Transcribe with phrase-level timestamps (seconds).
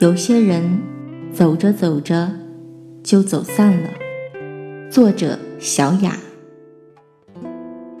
[0.00, 0.78] 有些人
[1.30, 2.32] 走着走着
[3.02, 3.90] 就走散了。
[4.90, 6.16] 作者：小雅。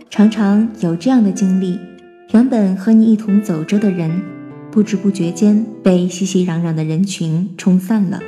[0.08, 1.78] 常常有这样的经历：
[2.32, 4.22] 原本和你一同走着的人，
[4.70, 8.18] 不知不觉间被熙熙攘攘的人群冲散了。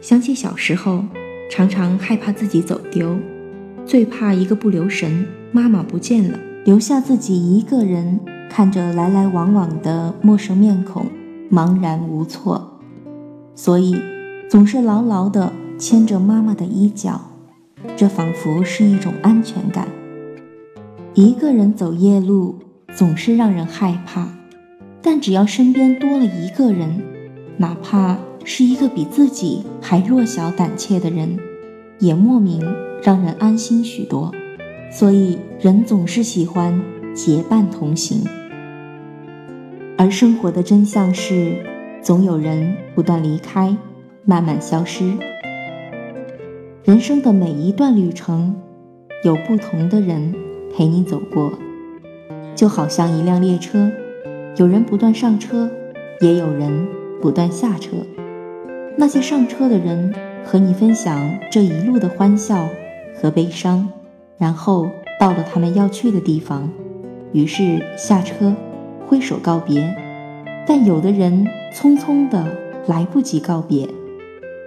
[0.00, 1.04] 想起小时候，
[1.50, 3.18] 常常害怕自己走丢，
[3.84, 11.06] 最怕一个不留神，妈妈不见了，留下自己一个人，看着来来往往的陌生面孔，
[11.50, 12.70] 茫然无措。
[13.56, 13.96] 所以，
[14.50, 17.20] 总是牢牢地牵着妈妈的衣角，
[17.96, 19.86] 这仿佛是一种安全感。
[21.14, 22.56] 一个人走夜路
[22.96, 24.28] 总是让人害怕，
[25.00, 27.00] 但只要身边多了一个人，
[27.56, 31.38] 哪怕是一个比自己还弱小胆怯的人，
[32.00, 32.60] 也莫名
[33.04, 34.32] 让人安心许多。
[34.90, 36.82] 所以，人总是喜欢
[37.14, 38.24] 结伴同行，
[39.96, 41.73] 而生活的真相是。
[42.04, 43.74] 总有人不断离开，
[44.26, 45.14] 慢慢消失。
[46.84, 48.54] 人生的每一段旅程，
[49.24, 50.34] 有不同的人
[50.76, 51.50] 陪你走过，
[52.54, 53.90] 就好像一辆列车，
[54.58, 55.70] 有人不断上车，
[56.20, 56.86] 也有人
[57.22, 57.96] 不断下车。
[58.98, 62.68] 那些上车的人和你分享这一路的欢笑
[63.16, 63.88] 和悲伤，
[64.36, 66.70] 然后到了他们要去的地方，
[67.32, 68.54] 于是下车，
[69.06, 69.96] 挥手告别。
[70.66, 72.46] 但有的人匆匆的
[72.86, 73.92] 来不及告别，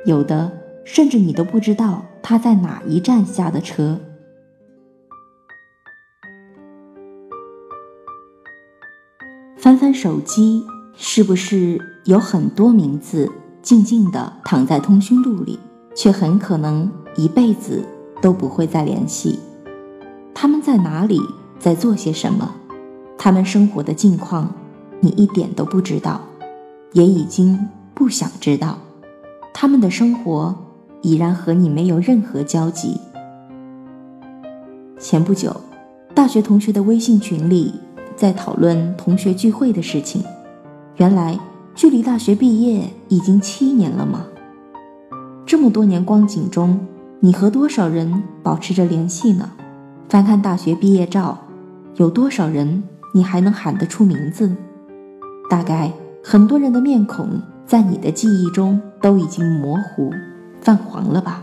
[0.05, 0.51] 有的
[0.83, 3.97] 甚至你都不知道他在哪一站下的车。
[9.55, 10.65] 翻翻手机，
[10.97, 15.57] 是不是有很多名字静静的躺在通讯录里，
[15.95, 17.81] 却很可能一辈子
[18.21, 19.39] 都不会再联系？
[20.33, 21.21] 他们在哪里，
[21.57, 22.53] 在做些什么？
[23.17, 24.53] 他们生活的近况？
[24.99, 26.19] 你一点都不知道，
[26.93, 28.77] 也已经不想知道，
[29.53, 30.55] 他们的生活
[31.01, 32.99] 已然和你没有任何交集。
[34.99, 35.55] 前不久，
[36.15, 37.73] 大学同学的微信群里
[38.15, 40.23] 在讨论同学聚会的事情。
[40.95, 41.37] 原来，
[41.75, 44.25] 距离大学毕业已经七年了吗？
[45.45, 46.79] 这么多年光景中，
[47.19, 49.51] 你和多少人保持着联系呢？
[50.09, 51.37] 翻看大学毕业照，
[51.97, 52.81] 有多少人
[53.13, 54.55] 你还能喊得出名字？
[55.49, 55.91] 大概
[56.29, 60.11] 很多人的面孔在你的记忆中都已经模糊、
[60.59, 61.41] 泛黄了吧？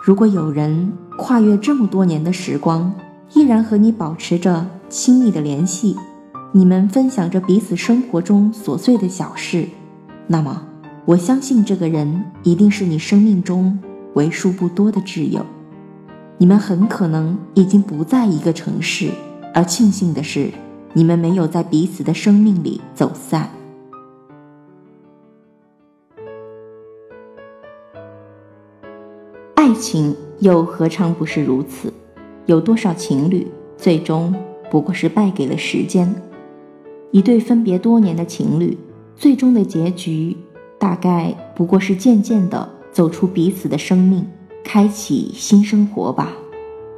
[0.00, 2.92] 如果有人跨越这么多年的时光，
[3.32, 5.96] 依然和你保持着亲密的联系，
[6.50, 9.68] 你们分享着彼此生活中琐碎的小事，
[10.26, 10.60] 那么
[11.04, 13.78] 我相信这个人一定是你生命中
[14.14, 15.46] 为数不多的挚友。
[16.38, 19.10] 你们很可能已经不在一个城市，
[19.54, 20.50] 而庆幸的是。
[20.96, 23.50] 你们没有在彼此的生命里走散。
[29.56, 31.92] 爱情又何尝不是如此？
[32.46, 34.32] 有多少情侣最终
[34.70, 36.14] 不过是败给了时间？
[37.10, 38.78] 一对分别多年的情侣，
[39.16, 40.36] 最终的结局
[40.78, 44.24] 大概不过是渐渐的走出彼此的生命，
[44.62, 46.32] 开启新生活吧。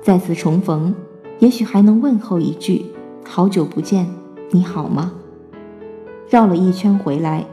[0.02, 0.94] 再次重逢，
[1.38, 2.84] 也许还能问候一句。
[3.28, 4.06] 好久不见，
[4.50, 5.12] 你好吗？
[6.30, 7.44] 绕了一圈回来，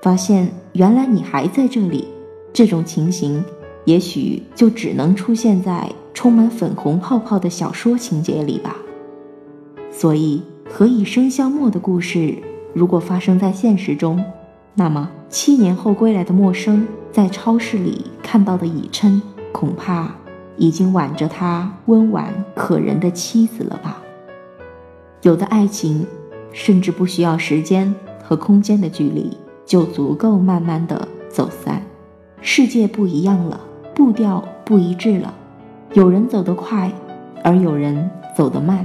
[0.00, 2.06] 发现原来你还在这里。
[2.52, 3.42] 这种情形，
[3.86, 8.76] 也许就只能出现在充满粉红泡泡的小说情节里吧。
[9.90, 12.36] 所以，何以笙箫默的故事，
[12.74, 14.22] 如果发生在现实中，
[14.74, 20.14] 那么七年后归来的陌生，在超市里看到的以琛，恐怕
[20.58, 24.01] 已经挽着他温婉可人的妻子了吧。
[25.22, 26.04] 有的爱情，
[26.52, 27.94] 甚至不需要时间
[28.24, 31.80] 和空间的距离，就足够慢慢的走散。
[32.40, 33.60] 世界不一样了，
[33.94, 35.32] 步调不一致了，
[35.94, 36.90] 有人走得快，
[37.44, 38.84] 而有人走得慢。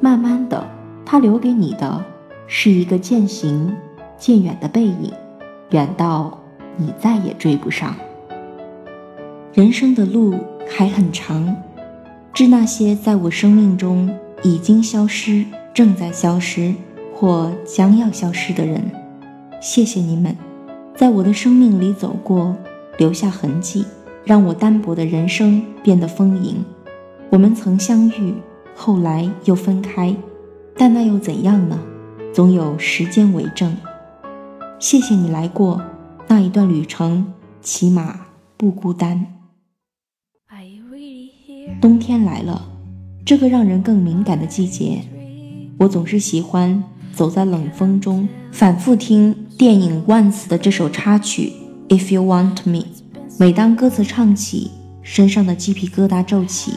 [0.00, 0.66] 慢慢的，
[1.06, 2.04] 他留给你的，
[2.46, 3.74] 是一个渐行
[4.18, 5.10] 渐远的背影，
[5.70, 6.38] 远到
[6.76, 7.94] 你再也追不上。
[9.54, 10.34] 人生的路
[10.68, 11.56] 还很长，
[12.34, 14.14] 致那些在我生命中。
[14.42, 15.44] 已经消失、
[15.74, 16.74] 正在消失
[17.14, 18.90] 或将要消失的人，
[19.60, 20.36] 谢谢你们，
[20.94, 22.56] 在我的生命里走过，
[22.96, 23.84] 留下痕迹，
[24.24, 26.64] 让我单薄的人生变得丰盈。
[27.30, 28.34] 我们曾相遇，
[28.74, 30.14] 后来又分开，
[30.76, 31.78] 但那又怎样呢？
[32.32, 33.76] 总有时间为证。
[34.78, 35.82] 谢谢你来过
[36.28, 38.26] 那一段旅程，起码
[38.56, 39.26] 不孤单。
[41.80, 42.77] 冬天来了。
[43.28, 45.02] 这个让人更敏感的季节，
[45.76, 46.82] 我总是喜欢
[47.12, 51.52] 走在冷风中，反复听电影《Once》的这首插曲
[51.94, 52.78] 《If You Want Me》，
[53.38, 54.70] 每当歌词唱起，
[55.02, 56.72] 身上的鸡皮疙瘩皱起，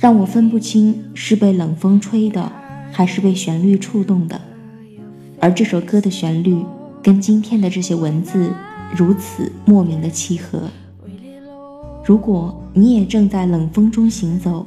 [0.00, 2.50] 让我分不清是被冷风吹的，
[2.90, 4.40] 还是被旋律触动的。
[5.38, 6.64] 而这首歌的旋律
[7.02, 8.50] 跟今天的这些文字
[8.96, 10.62] 如此莫名的契合。
[12.02, 14.66] 如果你也正在冷风中行走，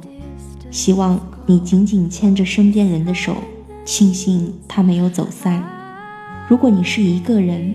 [0.74, 3.36] 希望你紧紧牵着身边人的手，
[3.84, 5.62] 庆幸他没有走散。
[6.48, 7.72] 如果你是一个人，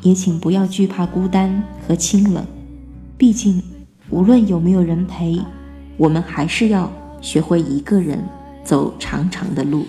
[0.00, 2.44] 也请不要惧怕孤单和清冷。
[3.16, 3.62] 毕竟，
[4.10, 5.40] 无论有没有人陪，
[5.96, 6.90] 我们还是要
[7.20, 8.18] 学会一个人
[8.64, 9.86] 走长长的路。